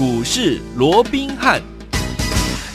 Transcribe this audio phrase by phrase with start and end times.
[0.00, 1.60] 股市罗宾汉。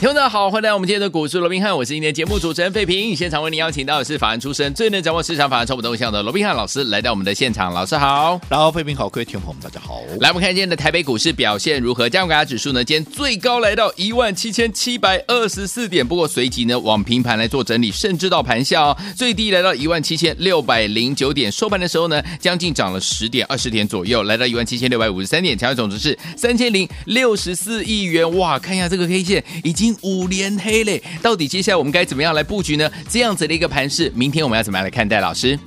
[0.05, 3.15] 听众大家好，欢迎来到我们今天的股市罗宾汉，我是今天节目主持人费平。
[3.15, 7.73] 现场为您邀请到的是法案出身、最能掌握市场法案筹码动向的罗宾汉老师，来到我们的现场。
[7.73, 10.03] 老师好，然后费平好，各位听众朋友们大家好。
[10.19, 12.07] 来，我们看今天的台北股市表现如何？
[12.07, 28.37] 加权指数呢，今天最高来到一万七千七百二十四点，不过随即呢往平盘来做整理，甚至到盘下哦，最低来到一万七千六百零九点，收盘的时候呢，将近涨了十点二十点左右，来到一万七千六百五十三点，成交总值是三千零六十四亿元。
[28.37, 30.55] 哇，看一下这个 K 线，已经五连。
[30.57, 32.89] 黑嘞，到底接下来我们该怎么样来布局呢？
[33.09, 35.19] 这样子的一个盘势，明天我们要怎么样来看待？
[35.19, 35.59] 老师？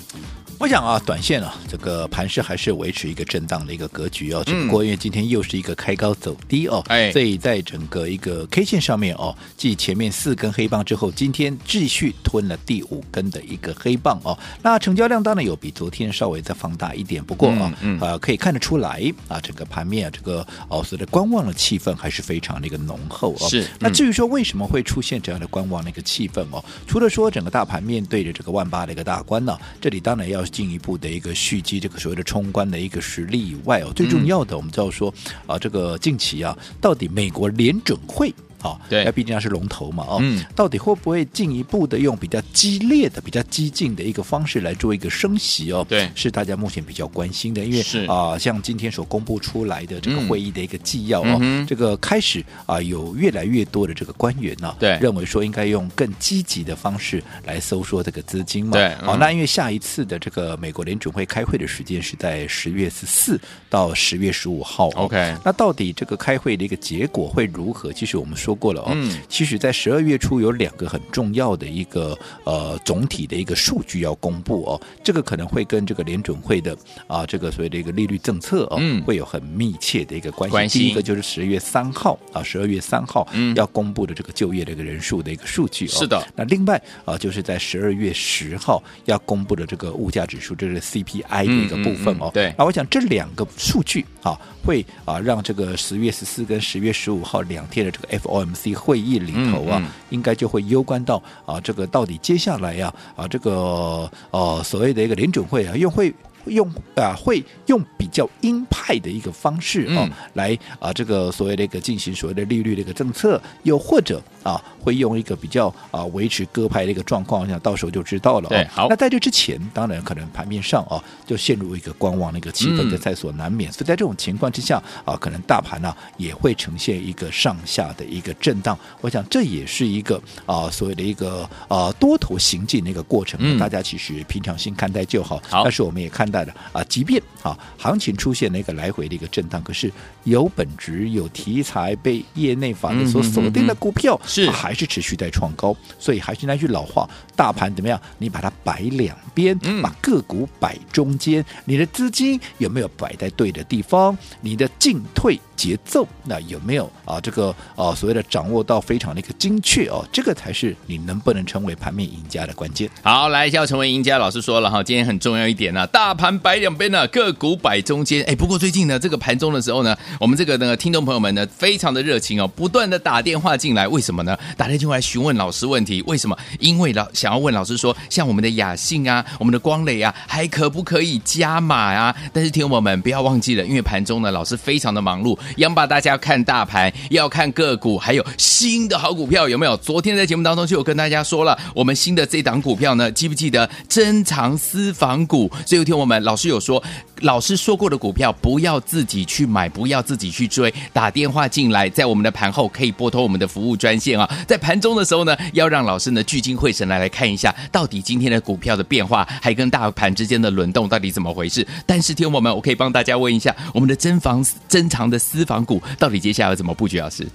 [0.60, 4.42] 我想啊，短线啊，这个盘势还是维持一个震荡的一个格局哦。
[4.44, 14.36] 只不过因为今天又是一个开高走低哦，哎，所以在整个一个 K 线上面哦，继前面四根黑棒之后，今天继续吞了第五根的一个黑棒哦。
[14.60, 23.48] 那成交量当然有比昨天稍微再放大一点，不过啊，呃，可以看得出来啊，整个盘面啊，这个哦，所谓的观望的气氛还是非常的一个浓厚哦。
[23.48, 23.64] 是。
[23.78, 30.44] 那至于说为什么会出现这样的观望的一个气氛哦，除了说整个大盘面对着这个万八的一个大关呢，这里当然要。
[30.48, 35.12] 进一步的一个蓄积这个所谓的冲关的一个实力以外哦，最重要的我们知道说
[35.46, 38.34] 啊，这个近期啊，到底美国联准会。
[38.60, 45.86] 好，对，那毕竟它是龙头嘛，哦，嗯，到底会不会进一步的用比较激烈的、比较激进的一个方式来做一个升息哦？
[45.88, 48.04] 对，是大家目前比较关心的，因为是。
[48.06, 67.92] 啊、呃，像今天所公布出来的这个会议的一个纪要哦，嗯、这个开始啊、呃，有越来越多的这个官员呢、啊，对，认为说应该用更积极的方式来收缩这个资金嘛，对，好、嗯，那因为下一次的这个美国联准会开会的时间是在十月十四到十月十五号、哦、，OK，那到底这个开会的一个结果会如何？
[67.92, 69.18] 其实我们说过了哦，嗯。
[69.28, 80.52] 其实，在十二月初有两个很重要的一个呃总体的一个数据要公布哦，这个可能会跟这个联准会的啊这个所谓的一个利率政策哦，嗯，会有很密切的一个关系。
[80.52, 80.78] 关系。
[80.78, 85.90] 第一个就是十二月三号啊，十二月三号要公布的这个就业的一个人数的一个数据哦。
[85.90, 86.26] 是的。
[86.34, 92.30] 那另外啊，就是在十二月十号要公布的这个物价指数，这是 CPI 的一个部分哦。
[92.32, 92.54] 对。
[92.58, 98.08] 那我想这两个数据啊，会啊让这个十月十四跟十月十五号两天的这个
[98.46, 99.18] FOMC 会议。
[99.18, 106.14] 里头啊，应该就会攸关到啊，这个到底接下来呀啊，这个呃所谓的一个联准会啊，又会
[106.50, 114.22] 用啊会用比较鹰派的一个方式啊，来啊这个所谓的一个进行所谓的利率的一个政策，又或者。
[114.44, 118.48] 啊，会用一个比较啊维持鸽派的一个状况，我想到时候就知道了。
[118.48, 118.86] 对，好。
[118.88, 123.70] 那在这之前，当然可能盘面上啊就陷入一个观望的一个气氛，这在所难免。
[123.70, 128.78] 嗯、所以在这种情况之下啊，可能大盘呢、啊、也会呈现一个上下的一个震荡。
[129.02, 133.38] 我想这也是一个啊所谓的一个啊多头行进的一个过程。
[133.42, 135.42] 嗯、大家其实平常心看待就好。
[135.46, 135.62] 好。
[135.64, 139.90] 但是我们也看待了啊，即便啊行情出现了一个来回的一个震荡，可是
[140.24, 144.14] 有本质、有题材、被业内法人所锁定的股票。
[144.22, 148.00] 嗯是还是持续在创高，所以还是那句老话，大盘怎么样？
[148.18, 154.16] 你把它摆两边，把个股摆中间，你的资金有没有摆在对的地方？
[154.40, 157.20] 你的进退节奏那有没有啊？
[157.20, 162.88] 这个啊所谓的掌握到非常的一个精确哦，这个才是你能不能成为盘面赢家的关键。
[163.02, 168.22] 好，来要成为赢家，老师说了哈，今天很重要一点呢、大盘摆两边呢，个股摆中间。
[168.22, 174.38] 哎，不过最近呢，这个盘中的时候呢，我们这个呢听众朋友们呢非常的热情哦，不断的打电话进来，为什么呢？
[174.56, 176.38] 打电话进来询问老师问题，为什么？
[176.60, 182.14] 因为老想要问老师说，像我们的雅兴啊，我们的光磊啊，还可不可以加码啊？
[182.32, 185.36] 但是听众朋友们不要忘记了，因为盘中呢，老师非常的忙碌。
[185.56, 189.76] 央爸，大家看大盘，要看个股，还有新的好股票有没有？
[189.78, 195.50] 昨天在节目当中就有跟大家说了，我们新的这档股票呢，记不记得珍藏私房股？
[195.66, 196.82] 所以有听我们老师有说，
[197.22, 204.28] 老师说过的股票不要自己去买，不要自己去追，打电话进来，在我们的盘后可以拨通我们的服务专线啊。
[204.46, 211.66] 在盘中的时候呢，要让老师呢聚精会神来来看一下，到底今天的股票的变化，还跟大盘之间的轮动到底怎么回事？
[211.86, 215.82] 但是听我们，我可以帮大家问一下，我们的珍房珍藏的私房股。
[215.98, 216.98] 到底接下来要怎么布局？
[217.00, 217.26] 老师？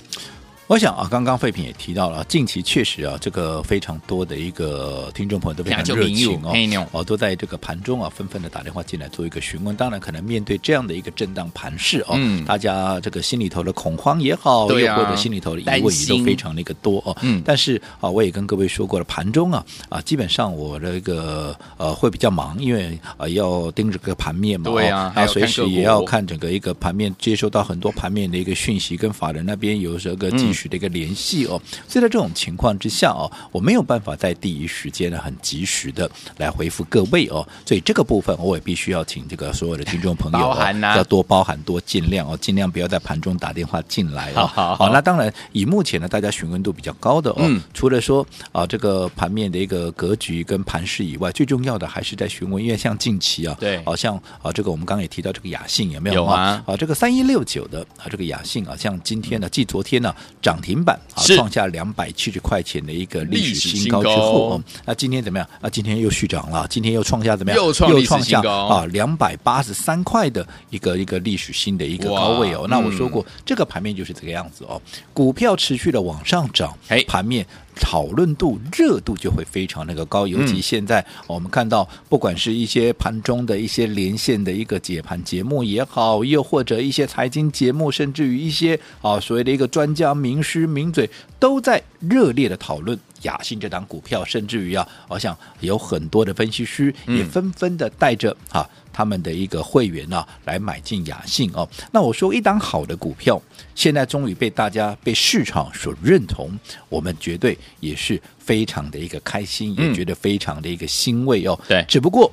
[0.73, 6.51] 我想啊，刚刚废品也提到了，近期确实啊，这个非常多的一个听众朋友都非常热情哦，
[6.91, 9.75] 哦，都在这个盘中啊，纷纷的打电话进来做一个询问。
[9.75, 17.15] 当然，可能面对这样的一个震荡盘势哦，嗯，大家这个心里头的恐慌也好，对啊，又或者心里头的疑问也都非常的一个多哦。
[17.21, 30.62] 嗯，但是啊，我也跟各位说过了，盘中啊啊，基本上我这个呃会比较忙，因为啊要盯着个盘面嘛，对啊，啊随时也要看整个一个盘面，接收到很多盘面的一个讯息，跟法人那边有这个继续。
[30.63, 31.61] 取的一个联系哦。
[31.87, 37.45] 所以在这种情况之下哦，我没有办法在第一时间呢很及时的来回复各位哦。
[37.65, 40.57] 所以这个部分我也必须要请这个所有的听众朋友、哦、
[40.95, 44.47] 要多包涵、多尽量哦，尽量不要在盘中打电话进来哦。
[44.47, 56.15] 好，好，好，那当然以目前呢大家询问度比较高的哦，嗯、除了说啊这个盘面的一个格局跟盘势以外，最重要的还是在询问，因为像近期啊，对，好像啊这个我们刚刚也提到这个雅信有没有？
[56.15, 60.13] 有啊，啊这个三一六九的啊这个雅信啊，像今天呢，继昨天呢
[60.43, 65.49] 涨停板啊创下两百七十块钱的一个历史新高之后，哦，那今天怎么样？
[65.61, 67.63] 啊今天又续涨了，今天又创下怎么样？
[67.63, 72.67] 又创又创下啊两百八十三块的一个一个历史新的一个高位哦。
[72.69, 74.79] 那我说过，嗯、这个盘面就是这个样子哦，
[75.13, 77.47] 股票持续的往上涨，哎，盘面。
[77.79, 91.09] 讨论度、热度就会非常那个高，尤其现在我们看到，不管是一些盘中的一些连线的一个解盘节目也好，又或者一些财经节目，甚至于一些啊所谓的一个专家名师名嘴，
[91.39, 98.69] 都在热烈的讨论雅信这档股票，甚至于啊，我想有很多的分析师也纷纷的带着啊。
[98.95, 101.67] 他们的一个会员呢、啊，来买进雅信哦。
[101.91, 103.41] 那我说一档好的股票，
[103.73, 106.51] 现在终于被大家被市场所认同，
[106.89, 111.59] 我们绝对也是非常的一个开心，也觉得非常的一个欣慰哦。
[111.67, 112.31] 对，只不过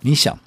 [0.00, 0.38] 你想，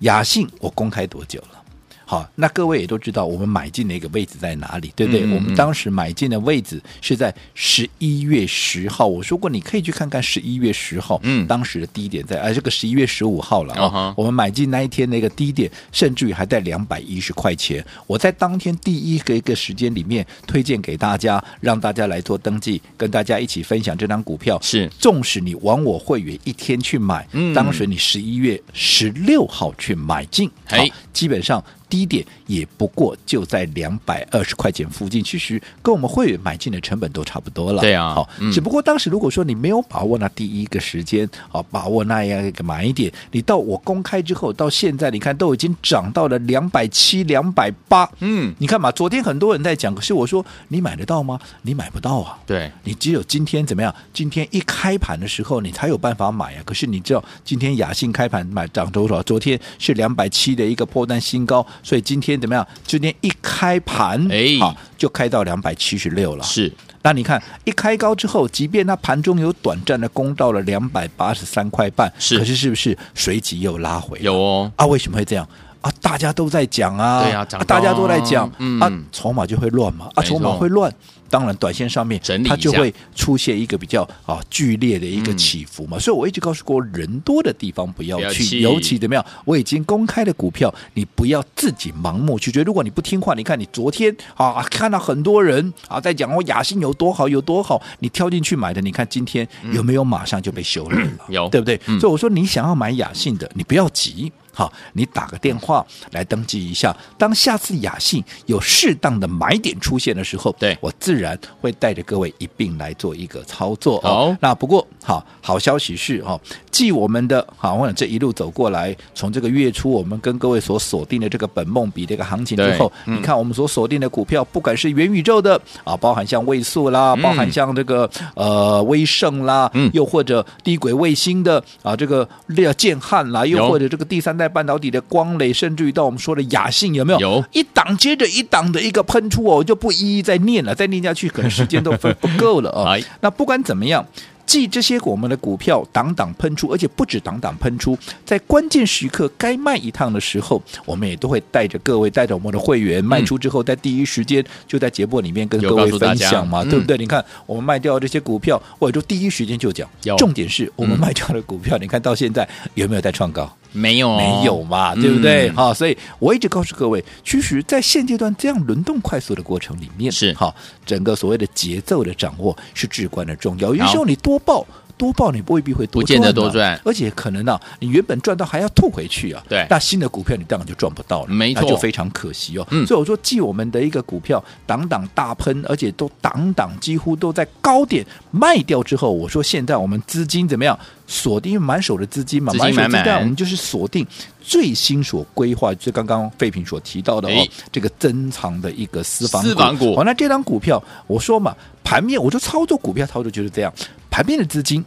[0.00, 1.61] 雅信我公开多久了？
[2.04, 5.22] 好，那各位也都知道，我们买进的一个位置在哪里，对不对？
[5.24, 9.06] 嗯、我们当时买进的位置是在十一月十号。
[9.06, 17.84] 我说过，你可以去看看十一月十号，嗯，当时的低点在，哎，这个十一月十五号了我们买进那一天那个低点，甚至于还在两百一十块钱。
[18.06, 24.58] 我在当天第一个一个时间里面推荐给大家，让大家来做登记，跟大家一起分享这张股票。
[24.60, 31.62] 是，纵使你往我会员一天去买，嗯，当时你十一月十六号去买进，哎，基本上。
[31.92, 37.82] 低点也不过就在两百二十块钱附近，其实跟我们会员买进的成本都差不多了。
[37.82, 48.10] 对啊，好，嗯、只不过当时如果说你没有把握那第一个时间，好把握那样一个买点，你到我公开之后，到现在你看都已经涨到了两百七、两百八。
[48.20, 51.38] 嗯，你看嘛，昨天很多人在讲，可是我说你买得到吗？
[51.60, 52.38] 你买不到啊。
[52.46, 53.94] 对，你只有今天怎么样？
[54.14, 56.62] 今天一开盘的时候，你才有办法买啊。
[56.64, 59.22] 可是你知道今天雅信开盘买涨多少？
[59.24, 61.66] 昨天是两百七的一个破单新高。
[61.82, 62.66] 所以今天怎么样？
[62.86, 66.44] 今天一开盘，哎，好，就开到两百七十六了。
[66.44, 74.18] 是，那你看一开高之后，即便它盘中有短暂的攻到了两百八十三块半，是，可是是不是随即又拉回？
[74.20, 75.48] 有哦，啊，为什么会这样？
[75.80, 80.92] 啊，大家都在讲啊，对啊，啊大家都在讲，嗯、啊，筹码就会乱嘛，啊，筹码会乱。
[81.32, 89.24] 当然，短线上面它就会出现一个比较啊剧烈的一个起伏嘛，嗯、所以我一直告诉过人多的地方不要去，尤其怎么样？
[89.46, 92.62] 我已经公开的股票，你不要自己盲目去追。
[92.62, 100.98] 如果你不听话，你看你昨天啊看到很多人啊在讲哦雅信有多好有多好，你跳进去买的，你看今天有没有马上就被修了？
[101.00, 101.80] 嗯、有，对不对？
[101.86, 104.30] 嗯、所以我说你想要买雅信的，你不要急。
[104.54, 106.94] 好，你打个电话来登记一下。
[107.16, 113.98] 当下次雅信有适当的买点出现的时候，对我自然会带着各位一并来做一个操作。
[114.02, 116.38] 好、哦，那不过好好消息是哈，
[116.70, 134.41] 继我们的好，我想这一路走过来，从这个月初我们跟各位所锁定的这个本梦比这个行情之后，嗯、你看我们所锁定的股票，不管是元宇宙的啊，包含像位速啦，包含像这个、嗯、呃威盛啦，嗯，又或者低轨卫星的啊，这个列建汉啦，又或者这个第三代。
[134.42, 137.20] 在半导体的光磊，甚至于到我们说的雅信，有没有？
[137.20, 142.96] 有一档接着一档的一个喷出哦，我就不一一再念了，再念下去可能时间都分不够了啊。
[143.22, 144.04] 那不管怎么样。
[144.44, 147.96] 即这些我们的股票档档喷出，而且不止档档喷出，
[148.26, 156.96] 在关键时刻该卖一趟的时候，我们也都会带着各位，带着我们的会员卖出之后，在第一时间就在节目里面跟各位分享嘛，对不对？
[156.96, 159.88] 嗯、你看我们卖掉这些股票，我也就第一时间就讲。
[160.18, 163.50] 重点是我们卖掉的股票，嗯、你看到现在有没有在创高？
[163.72, 165.50] 没有，没有嘛，对不对？
[165.50, 170.54] 好、嗯，所以我一直告诉各位，其实，在现阶段这样轮动快速的过程里面，是好，
[170.86, 173.74] 整个所谓的节奏的掌握是至关的重要。
[173.74, 174.66] 有时候你多报。
[174.96, 179.42] 多报你未必会多赚，不见得多赚，而且可能呢、啊，你原本赚到还要吐回去啊。
[179.48, 182.66] 对，那新的股票你当然就赚不到了，没错，非常可惜哦。
[182.70, 190.78] 嗯，所以我说，继我们的一个股票档档大喷，而且都档档几乎都在高点卖掉之后，我说现在我们资金怎么样？
[191.08, 194.06] 锁定满手的资金嘛，满手资金，我们就是锁定
[194.40, 199.94] 最新所规划，就刚刚废品所提到的哦，这个珍藏的一个私房私房股。
[199.94, 203.70] 好，那这张股票，我说嘛，盘面，我说操作股票操作就是这样。
[204.12, 204.84] 盘面的资金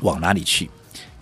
[0.00, 0.68] 往哪里去？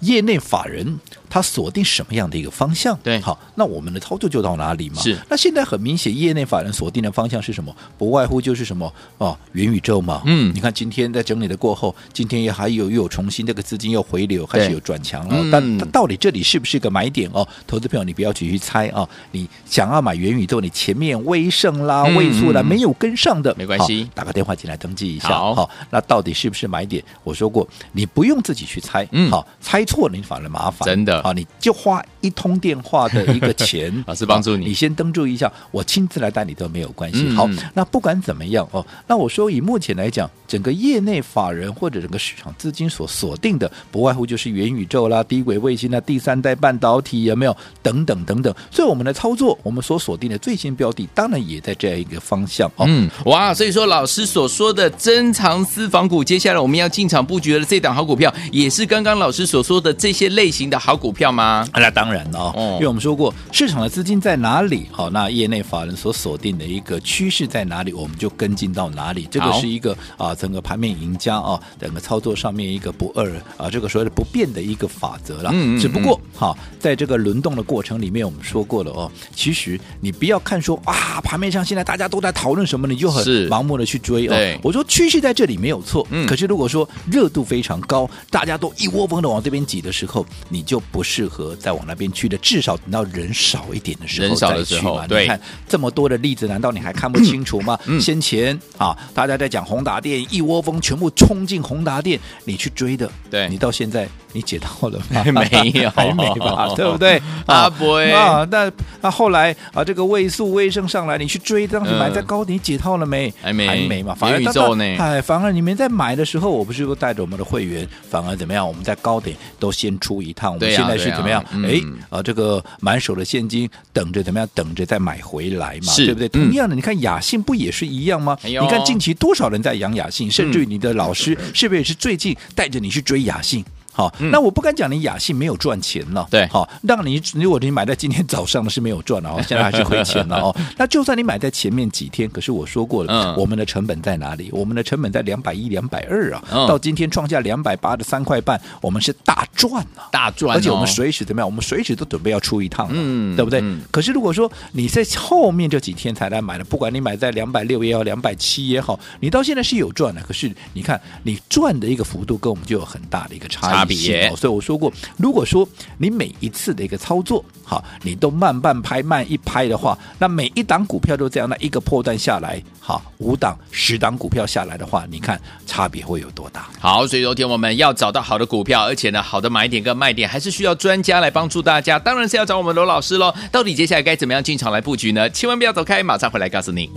[0.00, 0.98] 业内法人
[1.34, 2.96] 它锁定什么样的一个方向？
[3.02, 5.02] 对，好，那我们的操作就到哪里嘛？
[5.02, 5.18] 是。
[5.28, 7.74] 那现在很明显，业内法人锁定的方向是什么？
[7.98, 10.22] 不外乎就是什么哦，元宇宙嘛。
[10.26, 15.44] 嗯，你看今天在整理的过后，今天也还有又有重新这个资金又回流，开始有转强了。
[15.50, 17.44] 但它到底这里是不是一个买点哦？
[17.66, 19.08] 投资朋友，你不要去去猜啊、哦！
[19.32, 25.30] 你想要买元宇宙，你前面威盛啦、位数啦没有跟上的，没关系，打个电话进来登记一下。
[25.30, 27.02] 好，那到底是不是买点？
[27.24, 29.04] 我说过，你不用自己去猜。
[29.10, 30.86] 嗯，好，猜错了你反而麻烦。
[30.86, 37.26] 真的，好，你就花一通电话的一个 钱，老师帮助你，你先登注一下，我亲自来带你都没有关系。
[37.30, 48.54] 好，那不管怎么样哦，那我说以目前来讲，整个业内法人或者整个市场资金所锁定的，不外乎就是元宇宙啦、低轨卫星啦、第三代半导体有没有等等等等。
[48.70, 52.68] 所以我们的操作，我们所锁定的最新标的，当然也在这样一个方向。
[52.76, 61.66] 哦、嗯，哇，所以说老师所说的珍藏私房股，接下来我们要进场布局的这档好股票，也是刚刚老师所说的这些类型的好股票吗？
[61.74, 69.28] 那当然了哦，因为我们说过市场的资金在哪里，好，那业内法人所锁定的一个趋势在哪里，我们就跟进到哪里。
[69.30, 75.50] 这个是一个啊，整个盘面赢家啊，整个操作上面一个不二啊，这个所谓的不变的一个法则了。
[75.52, 84.58] 嗯，只不过好，在这个轮动的过程里面，我们说过了哦，其实你不要看说啊，盘面上现在大家都在讨论什么，你就很盲目的去追哦。
[84.62, 92.38] 我说趋势在这里没有错，嗯，可是如果说热度非常高，大家都一窝蜂的往这边挤的时候，你就不适合再往那边去的。
[92.38, 95.04] 至少等到人少一点的时候再去嘛。
[95.10, 97.76] 你看这么多的例子，难道你还看不清楚吗？
[97.86, 104.08] 嗯，先前啊，大家在讲宏达电，一窝蜂全部冲进宏达电，你去追的，对你到现在。
[104.34, 105.24] 你解套了吗？
[105.32, 106.68] 没有，还没吧？
[106.76, 107.22] 对不对？
[107.46, 113.32] 啊不会啊，那那后来啊，这个位数威盛上来，你去追，当时买在高点，解套了没？
[113.40, 114.14] 还没，还没嘛。
[114.14, 114.84] 反而宇宙呢？
[114.98, 118.66] 哎，反而你们在买的时候，我不是都带着我们的会员，反而怎么样？
[118.66, 120.54] 我们在高点都先出一趟。
[120.54, 121.42] 我们现在是怎么样？
[121.64, 124.48] 哎啊，这个满手的现金，等着怎么样？
[124.52, 126.28] 等着再买回来嘛，对不对？
[126.28, 128.36] 同样的，你看雅信不也是一样吗？
[128.42, 133.64] 你看近期多少人在养雅信，甚至于你的老师是不是也是最近带着你去追雅信？
[133.94, 140.56] 好，那我不敢讲你雅信没有赚钱了，对，好，让你如果你买在今天早上的是没有赚了哦，现在还是亏钱了哦。
[140.76, 144.50] 那就算你买在前面几天，可是我说过了，我们的成本在哪里？
[144.52, 151.46] 我们的成本在两百一、两百二啊，到今天创下两百八的三块半，我们是大赚啊，大赚，而且我们随时怎么样？
[151.46, 153.62] 我们随时都准备要出一趟，嗯，对不对？
[153.92, 163.83] 可是如果说你在后面这几天才来买的，不管你买在两百六也好，两百七也好，你到现在是有赚的，可是你看你赚的一个幅度跟我们就有很大的一个差。
[163.84, 163.94] 比
[164.36, 176.68] 所以我说过，如果说你每一次的一个操作，好，你都慢半拍、慢一拍的话，那每一档股票都这样，那一个破段下来，好，五档、十档股票下来的话，你看差别会有多大？
[176.78, 181.98] 好，所以昨天我们要找到好的股票，而且呢，好的买点跟卖点，还是需要专家来帮助大家。
[181.98, 183.34] 当然是要找我们罗老师喽。
[183.50, 185.28] 到底接下来该怎么样进场来布局呢？
[185.30, 186.90] 千万不要走开，马上回来告诉你。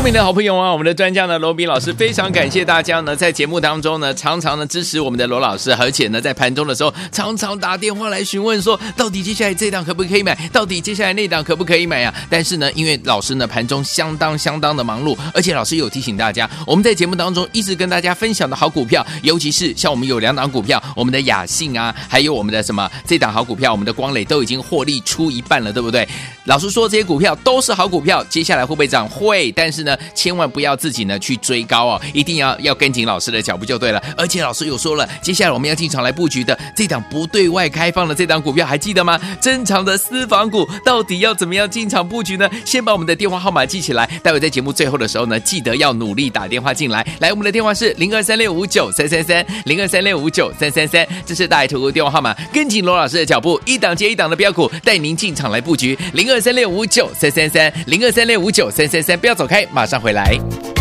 [0.00, 10.34] 聪明的好朋友啊，我们的专家呢，罗宾老师非常感谢大家呢，在节目当中呢，常常呢支持我们的罗老师，而且呢，在盘中的时候，常常打电话来询问说，到底接下来这档可不可以买？
[10.50, 12.14] 到底接下来那档可不可以买啊？
[12.30, 26.08] 但是呢，因为老师呢盘中相当相当的忙碌，而且老师有提醒大家，我们在节目当中一直跟大家分享的好股票，尤其是像我们有两档股票，我们的雅信啊，还有我们的什么这档好股票，我们的光磊都已经获利出一半了，对不对？
[26.50, 29.08] 老师说这些股票都是好股票，接下来会不会涨？
[29.08, 29.80] 会，但是。
[29.80, 34.02] 呢，千万不要自己呢去追高哦，一定要要跟紧老师的脚步就对了。
[34.14, 36.58] 而且老师有说了，接下来我们要进场来布局的？
[36.76, 39.18] 这档不对外开放的这档股票，还记得吗？
[39.40, 42.46] 珍藏的私房股到底要怎么样进场布局呢？
[42.66, 47.06] 先把我们的电话号码记起来，待会在节目最后的时候呢，记得要努力打电话进来。
[47.20, 52.36] 来，我们的电话是零二三六五九三三三零二三六五九三三三，这是大爱投顾电话号码。
[52.52, 55.98] 跟紧罗老师的脚步，一档接一档的标股，带您进场来布局。
[56.12, 59.66] 零二三六五九三三三零二三六五九三三三，不要走开。
[59.72, 60.79] 马上回来。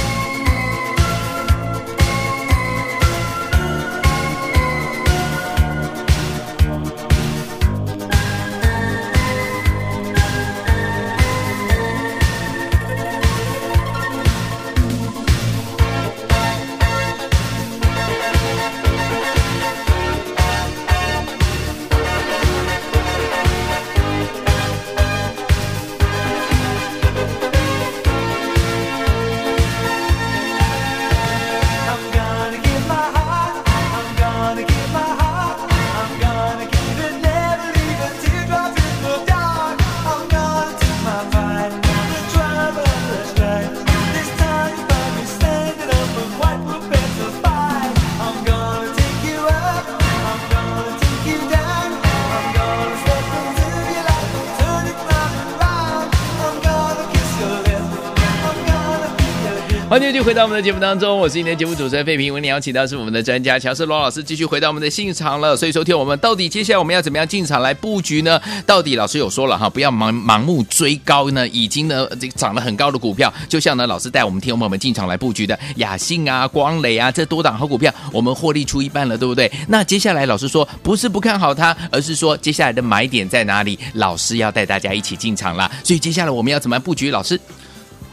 [59.89, 62.31] 欢迎继续回到我们的节目当中，我是今天节目主持人费平。
[62.31, 65.57] 为你邀请到是我们的专家乔世罗老师，继续回到我们的现场了。
[65.57, 68.39] 所以，说听我们到底接下来我们要怎么样进场来布局呢？
[68.67, 79.51] 到底老师有说了哈，不要盲盲目追高呢，已经呢这个涨了很高的股票，就像呢老师带我们听众朋友们进场来布局的雅信啊、光磊啊这多档好股票，我们获利出一半了，对不对？
[79.67, 83.79] 那接下来老师说不是不看好它，而是说接下来的买点在哪里？
[83.93, 85.71] 老师要带大家一起进场了。
[85.83, 87.09] 所以接下来我们要怎么样布局？
[87.09, 87.41] 老师？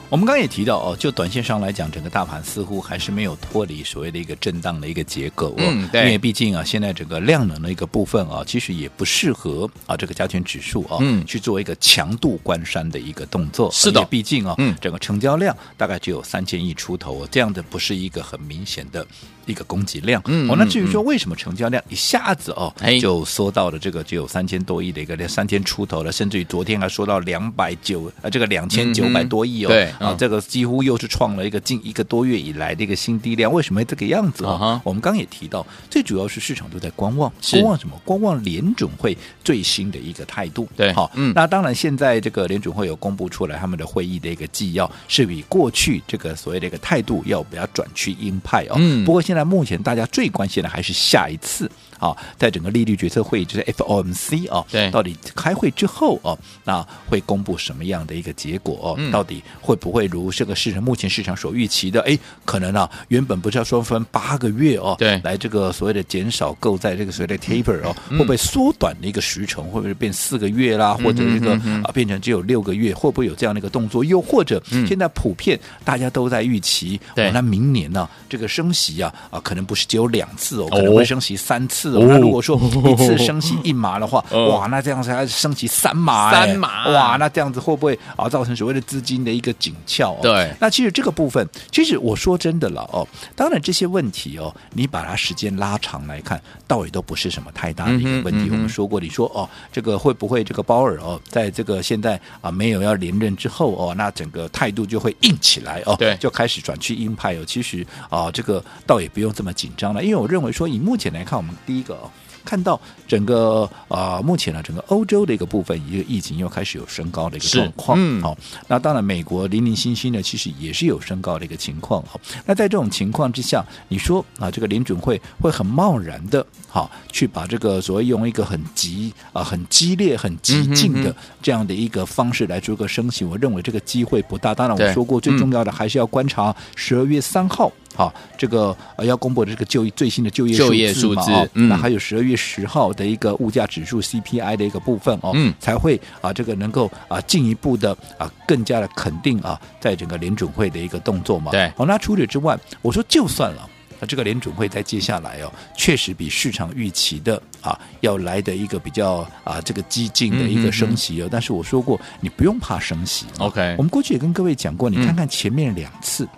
[0.09, 5.55] 我们刚刚也提到哦，就短线上来讲，整个大盘似乎还是没有脱离所谓的一个震荡的一个结构哦。
[5.59, 6.03] 嗯，对。
[6.03, 13.69] 因为毕竟啊，现在整个量能的一个部分啊，其实也不适合啊这个加权指数啊，嗯，去做一个强度关山的一个动作。
[13.73, 14.05] 是的。
[14.05, 19.05] 毕竟啊，嗯，整个成交量大概只有三千亿出头，这样的不是一个很明显的
[19.45, 20.23] 一个供给量。
[20.27, 20.49] 嗯。
[20.49, 29.69] 哦，那至于说为什么成交量一下子哦，就缩到了这个只有三千多亿的一个三千出头了，甚至于昨天还说到两百九啊这个两千九百多亿哦。
[29.69, 29.93] 对。
[29.99, 34.81] 啊，这个几乎又是创了一个近一个多月以来的一个新低量，为什么这个样子啊？Uh.
[34.85, 38.00] 我们刚刚也提到，最主要是市场都在观望，观望什么？
[38.05, 40.69] 观望联准会最新的一个态度。
[40.76, 48.76] 对，好，嗯，那当然现在这个联准会有公布出来他们的会议的一个纪要，是比过去这个所谓的一个态度要比较转趋鹰派哦。
[48.76, 51.71] 嗯，不过现在目前大家最关心的还是下一次。
[51.99, 58.95] 啊，在整个利率决策会议，就是 FOMC 啊，对，到底开会之后啊，那会公布什么样的一个结果哦？
[58.99, 62.00] 嗯、到底会不会如这个市场目前市场所预期的？
[62.03, 69.65] 哎，可能啊，原本不是要说分八个月哦，对，来这个所谓的减少购债这个所谓的 taper 哦，嗯、会不会缩短的一个时程？
[69.71, 70.95] 会不会变四个月啦？
[70.95, 72.93] 或者这个啊变成只有六个月？
[72.93, 74.05] 会不会有这样的一个动作？
[74.05, 81.86] 又或者现在普遍大家都在预期，对、哦，那明年呢、啊，这个升息啊啊，可能不是只有两次哦，可能会升息三次。
[81.90, 90.19] 哦、那如果说一次升息一码的话，哦、 哇，那这样子还升息三码，三码，哇，那这样子会不会啊造成所谓的资金的一个紧俏、哦？
[90.23, 98.46] 对，那其实这个部分，其实我说真的了哦，当然这些问题哦，你把它时间拉长来看，倒也都不是什么太大的一个问题。
[98.46, 107.44] 嗯嗯、我们说过，你说哦，这个会不会这个鲍尔哦，在这个现在啊没有要连任之后哦，那整个态度就会硬起来哦，对，就开始转去鹰派哦。
[107.46, 112.11] 其实啊，这个倒也不用这么紧张了，因为我认为说以目前来看，我们第一个哦。
[112.45, 117.99] 看到整个啊、呃，目前呢，整个欧洲的一个部分，一个疫情又开始有升高的一个状况。
[118.01, 122.01] 嗯，好，那当然美国零零星星呢，其实也是有升高的一个情况。
[122.05, 131.12] 好，那在这种情况之下，你说啊，这个联准会会很贸然的，好，去把这个所谓用一个很急啊、很激烈、很激进的
[131.43, 134.55] 这样的一个方式来做个升息，我认为这个机会不大。
[134.55, 137.73] 当然，我说过最重要的还是要观察十二月三号。
[137.96, 166.28] 好，这个呃要公布的这个就业最新的就业就业数字哦，嗯，那还有十二月十号的一个物价指数 CPI 的一个部分哦，嗯，才会啊这个能够啊进一步的啊更加的肯定啊，在整个联准会的一个动作嘛，对，好，那除此之外，我说就算了，那这个联准会在接下来哦，确实比市场预期的啊要来的一个比较啊这个激进的一个升息哦，嗯嗯嗯，但是我说过，你不用怕升息，OK，我们过去也跟各位讲过，你看看前面两次。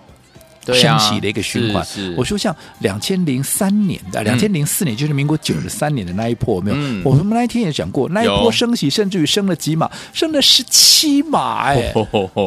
[0.75, 6.77] 嗯升息的一个循环，我说像两千零三年的，两千零四年就是民国九十三年的那一波，有没有？
[6.79, 11.93] 嗯、我们那一天也讲过，那一波升息甚至于升了几码，升了十七码，哎，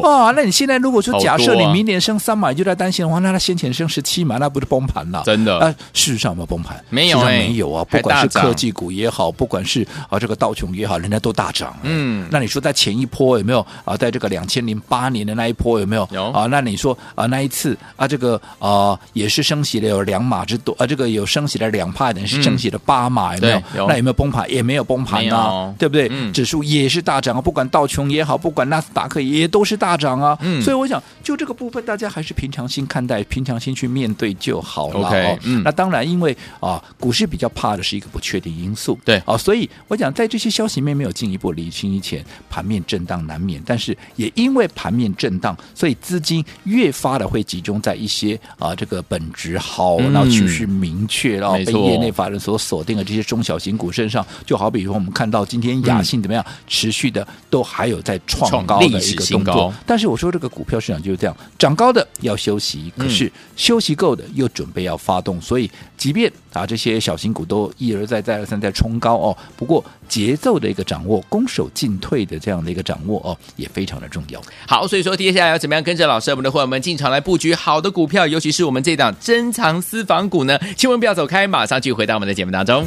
[0.02, 5.22] 啊，那你现在如果说假设你明年升三码，就在担心的话，那他先前升十七码，那不是崩盘了？
[5.24, 5.58] 真的？
[5.58, 6.82] 啊，事实上有没有崩盘？
[6.90, 7.84] 没有、欸，没有啊！
[7.84, 11.76] 不管是科技股也好，不管是啊这个道琼也好，人家都大涨。
[11.82, 13.96] 嗯，那你说在前一波有没有啊？
[13.96, 16.08] 在这个两千零八年的那一波有没有？
[16.12, 16.46] 有啊？
[16.46, 18.98] 那你说啊那一次啊这个啊。
[19.14, 23.62] 也是升息了有两码之多啊，这个有升息了两派，等于是升息了八码，有没有？
[23.76, 24.50] 有那有没有崩盘？
[24.50, 26.08] 也没有崩盘啊，对不对？
[26.10, 30.36] 嗯、指数也是大涨啊，不管道琼也好，不管纳斯达克也都是大涨啊。
[30.40, 35.08] 嗯、所以我想，就这个部分，大家还是平常心看待，平常心去面对就好了。
[35.08, 43.62] Okay, 嗯、那当然，因为啊，股市比较怕的是一个不确定因素，对啊，所以我讲，在这些消息面没有进一步理清以前，盘面震荡难免。
[43.66, 49.58] 但是也因为盘面震荡，所以资金越发的会集中在一些啊，这个本质。
[49.58, 59.72] 好，然后趋势明确，然后被业内法人所锁定的这些中小型股身上，就好比说我们看到今天雅信怎么样，持续的都还有在创高的一个动作。
[59.86, 74.40] 但是我说这个股票市场就是这样，涨高的要休息，可是休息够的又准备要发动，所以即便啊这些小型股都一而再再而三在冲高哦，不过节奏的一个掌握，攻守进退的这样的一个掌握哦，也非常的重要。
[74.66, 79.14] 好，所以说接下来要怎么样跟着老师我们的伙伴们进场来布局好的股票，尤其是我们这档。
[79.20, 80.58] 珍藏私房股呢？
[80.76, 82.86] 千万不要走开，马上就回到我们的节目当中。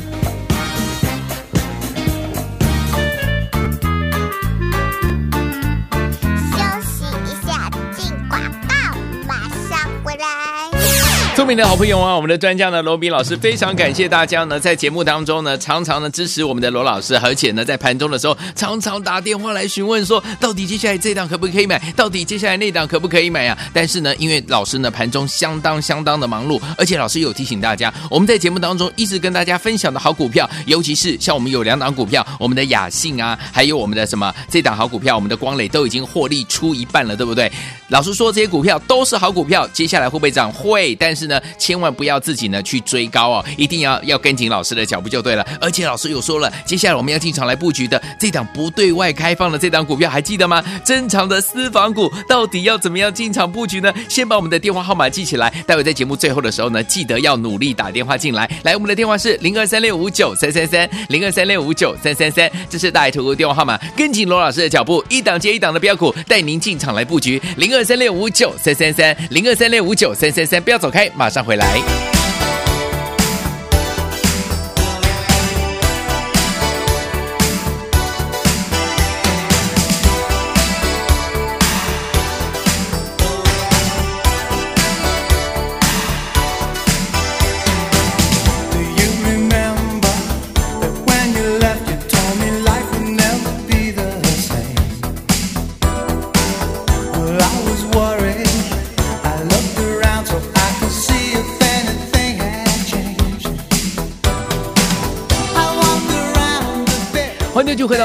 [11.35, 21.77] 聪明的好朋友啊，我们的专家呢，罗宾老师非常感谢大家呢，在节目当中呢，常常呢支持我们的罗老师，而且呢，在盘中的时候，常常打电话来询问说，到底接下来这档可不可以买？
[21.93, 23.57] 到底接下来那档可不可以买啊？
[23.73, 37.51] 但是呢，因为老师呢盘中相当相当的忙碌，而且老师有提醒大家，我们在节目当中一直跟大家分享的好股票，尤其是像我们有两档股票，我们的雅信啊，还有我们的什么这档好股票，我们的光磊都已经获利出一半了，对不对？
[37.89, 40.49] 老师说这些股票都是好股票，接下来会不会涨？
[40.49, 41.24] 会，但是。
[41.27, 45.45] 呢，千万不要自己呢去追高哦，一定要要跟紧老师的脚步就对了。
[45.59, 50.63] 而且老师有说了，接下来我们要进场来布局的这档不对外开放的这档股票，还记得吗？
[50.83, 53.93] 珍藏的私房股到底要怎么样进场布局呢？
[54.09, 58.49] 先把我们的电话号码记起来，待会在节目最后的时候呢，记得要努力打电话进来。
[58.63, 63.79] 来，我们的电话是零二三六五九三三三零二三六五九三三三，这是大爱投顾电话号码。
[63.95, 67.41] 跟紧罗老师的脚步，一档接一档的标股，带您进场来布局。
[67.57, 71.09] 零二三六五九三三三零二三六五九三三三，不要走开。
[71.15, 72.14] 马上回来。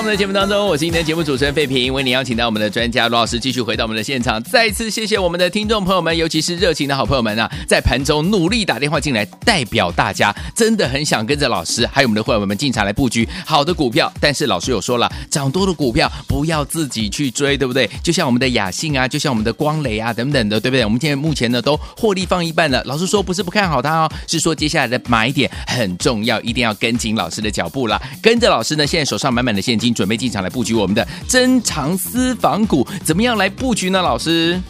[0.00, 4.42] 我们的节目当中，我是今天的节目主持人费平，为您邀请到我们的专家罗老师继续回到我们的现场。
[4.44, 14.10] 再次谢谢我们的听众朋友们，尤其是热情的好朋友们啊，在盘中努力打电话进来，代表大家真的很想跟着老师还有我们的会员们进场来布局好的股票。
[14.18, 17.86] 但是老师有说了，涨多的股票不要自己去追，对不对？
[18.02, 20.82] 就像我们的雅信啊，就像我们的光磊啊等等的，对不对？
[20.82, 22.82] 我们现在目前呢都获利放一半了。
[22.86, 28.00] 老师说不是不看好它哦，是说接下来的买点很重要，一定要跟紧老师的脚步了。
[28.22, 29.60] 跟着老师呢，现在手上满满的。
[29.60, 34.00] 现金准备进场来布局我们的珍藏私房股，怎么样来布局呢？
[34.02, 34.60] 老师，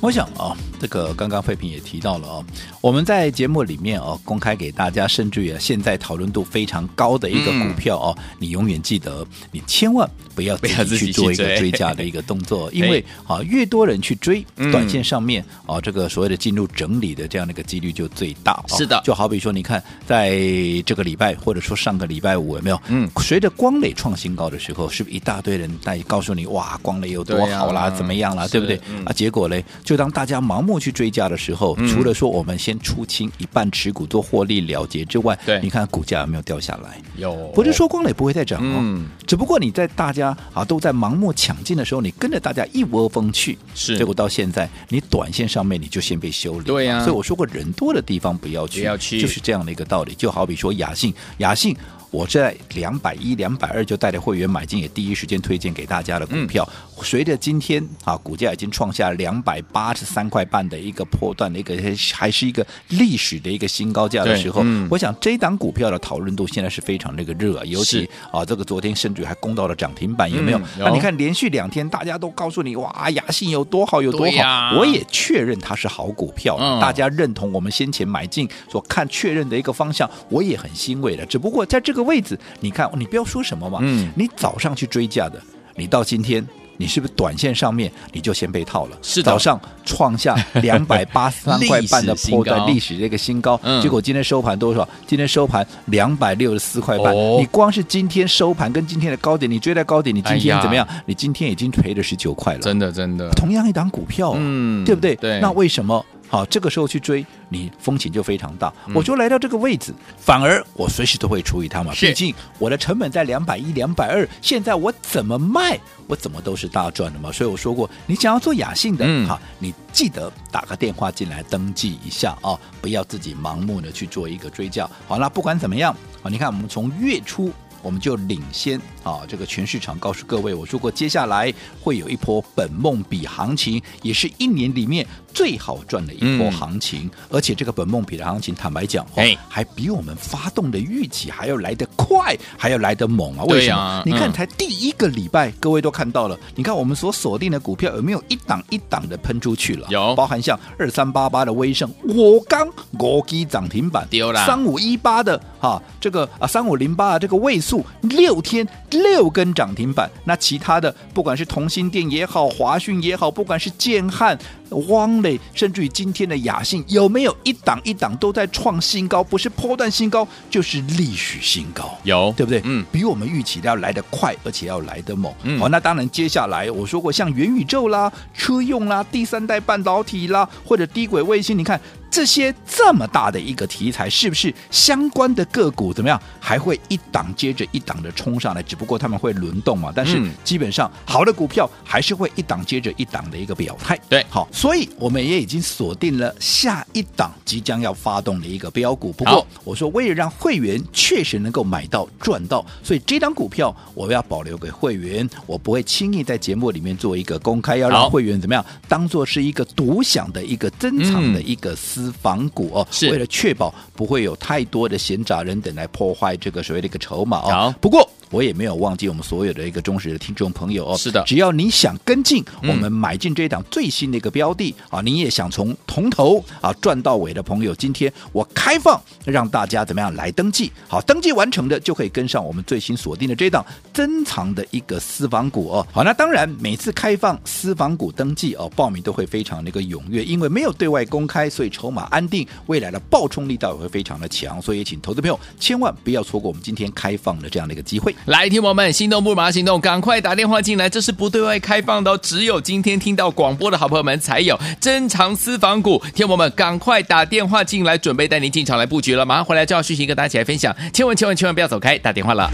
[0.00, 0.56] 我想啊。
[0.84, 2.44] 这个刚刚费平也提到了哦，
[2.82, 11.70] 我们在节目里面哦公开给大家，甚至于啊现在讨论度非常高的一个股票哦，嗯、你永远记得，你千万不要自己去做一个追。
[11.70, 18.62] 加的一个动作， 因为啊越多人去追，短线上面啊这个所谓的进入整理的这样的一个几率就最大。
[18.68, 20.38] 是的，就好比说，你看在
[20.84, 22.78] 这个礼拜或者说上个礼拜五有没有？
[22.88, 28.76] 嗯，随着光磊创新高的时候，是不是一大堆人在告诉你哇光磊有多好啦，怎么样啦，对不对？
[29.04, 37.00] 啊，结果嘞，就当大家盲目去追加的时候，除了说我们先出清一半持股做获利了结之外，对，你看股价有没有掉下来？
[37.16, 50.14] 有，不是说光磊不会再涨哦，嗯、只不过你在大家啊都在盲目抢进的时候，你跟着大家一窝蜂去，是，结果到现在你短线上面你就先被修理，对呀、啊，所以我说过人多的地方不要去，不要去，就是这样的一个道理。
[50.14, 51.76] 就好比说雅信，雅信。
[52.14, 56.64] 我在两百一、两百二就带着会员买进，也第一时间推荐给大家的股票。
[56.70, 61.74] 嗯、随着今天啊，股价已经创下两百八十三块半的一个破段的一个，
[62.12, 70.58] 还是一个历史的一个新高价的时候，嗯、我想这档股票的讨论度现在是非常那个热，尤其啊，这个昨天甚至还攻到了涨停板，有没有？
[70.78, 81.26] 那、嗯啊、你看连续两天大家都告诉你哇，雅信有多好有多好，啊、我也确认它是好股票，嗯、大家认同我们先前买进所看确认的一个方向，我也很欣慰的。
[81.26, 82.03] 只不过在这个。
[82.04, 83.78] 位置，你看，你不要说什么嘛。
[83.82, 85.40] 嗯，你早上去追价的，
[85.76, 88.98] 你到今天，你是不是短线上面你就先被套了？
[89.02, 94.88] 是的，早上创下 两百八十三块半的波段历史这个新高，嗯、结果今天收盘多少？
[95.06, 97.14] 今天收盘两百六十四块半。
[97.14, 100.86] 哦、你光是今天收盘跟今天的高点，你追在高点，你今天怎么样？
[100.90, 102.60] 哎、你今天已经赔了十九块了。
[102.60, 103.30] 真的，真的。
[103.30, 105.14] 同样一档股票、啊，嗯，对不对？
[105.16, 105.40] 对。
[105.40, 106.04] 那为什么？
[106.28, 108.72] 好，这个时候去追你风险就非常大。
[108.94, 111.92] 我就来到这个位置，反而我随时都会处理它嘛。
[111.94, 117.30] 毕竟我的成本在两百一、两百二，现在我怎么卖，我怎么都是大赚的嘛。
[117.30, 124.90] 所以我说过，你想要做雅信的，好，你记得打个电话进来登记一下啊，不要自己盲目的去做一个追价。
[125.06, 127.52] 好，那不管怎么样，啊，你看我们从月初。
[127.82, 137.02] 我们就领先啊，这个全市场告诉各位，我说过，接下来会有一波本梦比行情，也是一年里面最好赚的一波行情。
[137.04, 143.44] 嗯、而且这个本梦比的行情，坦白讲，哦，还比我们发动的预期还要来得快，还要来得猛啊！
[143.44, 144.02] 为什么？
[144.06, 149.86] 你看，才第一个礼拜，各位都看到了，你看我们所锁定的股票有没有一档一档的喷出去了？
[149.90, 152.66] 有，包含像二三八八的威盛，我刚
[152.98, 157.84] 我基涨停板，丢了三五一八的哈，这个啊三五零八的这个位数。
[158.02, 164.38] 六天六根涨停板，那其他的不管是同心店也好，华讯也好，不管是建汉
[164.70, 169.22] 汪磊，甚至于今天的雅信，有没有一档一档都在创新高？
[169.22, 172.60] 不是波段新高，就是历史新高，有对不对？
[172.64, 175.32] 嗯，比我们预期的要来得快，而且要来得猛。
[175.42, 181.80] 嗯，好，那当然，接下来我说过，像元宇宙啦、车用啦、第三代半导体啦，或者低轨卫星，你看。
[182.10, 186.20] 这些这么大的一个题材，是不是相关的个股怎么样？
[186.38, 188.62] 还会一档接着一档的冲上来？
[188.62, 189.92] 只不过他们会轮动嘛。
[189.94, 193.98] 但是基本上好的股票还是会一档接着一档的一个表态。
[194.08, 199.10] 对，好，所以我们也已经锁定了下一档即将要发动的一个标股。
[199.12, 212.03] 不过我说，为了让会员确实能够买到赚到，所以这档股票我要保留给会员，我不会轻易在节目里面做一个公开，要让会员怎么样当做是一个独享的一个珍藏的一个私。
[212.04, 217.48] 私房股哦，是为了确保不会有太多的闲杂人等来破坏这个所谓的一个筹码哦。
[217.48, 218.08] 好，不过。
[218.30, 230.70] 我也没有忘记我们所有的一个忠实的听众朋友哦，是的，只要你想跟进我们买进这一档最新的一个标的、嗯、啊，你也想从从头啊赚到尾的朋友，今天我开放让大家怎么样来登记？
[230.88, 235.86] 好，登记完成的就可以跟上我们最新锁定的这档珍藏的一个私房股哦。
[235.92, 248.13] 好，那当然每次开放私房股登记哦，报名都会非常的一个踊跃，因为没有对外公开，所以筹码安定，未来的爆冲力道也会非常的强，所以也请投资朋友千万不要错过我们今天开放的这样的一个机会。
[248.26, 256.02] 来，听我们心动不如马上行动，赶快打电话进来，这是不对外开放的哦，只有今天听到广播的好朋友们才有珍藏私房股。
[256.14, 259.26] 听我们赶快打电话进来，准备带您进场来布局了。
[259.26, 262.50] 马上回来就要续行跟大家一起来分享，千万千万千万不要走开，打电话了。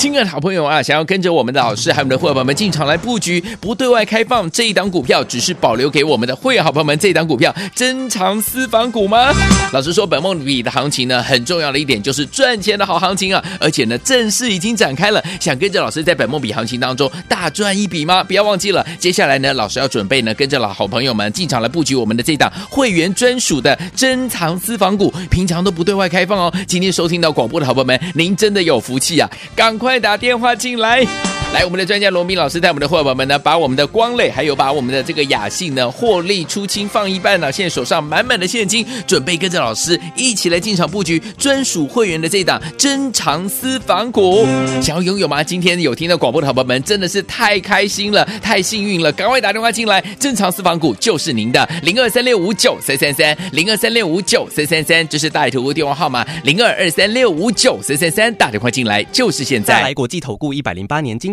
[0.00, 9.30] 亲爱的好朋友啊，想要跟着我们的老师还有我们的会员朋友们进场来布局，不对外开放这一档股票，只是保留给我们的会员好朋友们这一档股票珍藏私房股吗？
[9.74, 15.22] 老实说，本梦比的行情呢，很重要的一点就是赚钱的好行情啊，而且呢，正式已经展开了。
[15.38, 18.24] 想跟着老师在本梦比行情当中大赚一笔吗？
[18.24, 26.50] 不要忘记了，接下来呢，老师要准备呢，跟着老好朋友们进场来布局我们的这档会员专属的珍藏私房股，平常都不对外开放哦。
[26.66, 29.89] 今天收听到广播的好朋友们，您真的有福气啊，赶快！
[29.90, 31.04] 快打电话进来！
[31.52, 44.46] 来，我们的专家罗宾老师带我们的伙伴们呢，把我们的光磊还有把我们的这个雅信呢获利出清放一半呢，现在手上满满的现金，准备跟着老师一起来进场布局专属会员的这档珍藏私房股，
[44.80, 45.42] 想要拥有吗？
[45.42, 59.82] 今天有听到广播的伙伴们真的是太开心了，太幸运了，赶快打电话进来，珍藏私房股就是您的零二三六五九三三三零二三六五九三三三，这是大爱投顾电话号码零二二三六五九三三三，打电话进来就是现在。
[59.82, 61.32] 来国际投顾一百零八年金